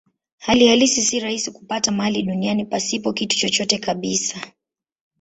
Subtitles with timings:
[0.39, 4.51] Hali halisi si rahisi kupata mahali duniani pasipo kitu chochote kabisa.